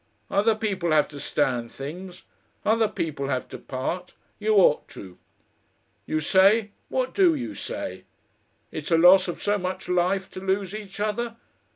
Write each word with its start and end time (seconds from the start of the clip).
Other 0.31 0.55
people 0.55 0.91
have 0.93 1.07
to 1.09 1.19
stand 1.19 1.71
things! 1.71 2.23
Other 2.65 2.87
people 2.87 3.27
have 3.27 3.47
to 3.49 3.59
part. 3.59 4.15
You 4.39 4.55
ought 4.55 4.87
to. 4.97 5.19
You 6.07 6.19
say 6.19 6.71
what 6.89 7.13
do 7.13 7.35
you 7.35 7.53
say? 7.53 8.05
It's 8.71 8.89
loss 8.89 9.27
of 9.27 9.43
so 9.43 9.59
much 9.59 9.87
life 9.87 10.27
to 10.31 10.39
lose 10.39 10.73
each 10.73 10.99
other. 10.99 11.35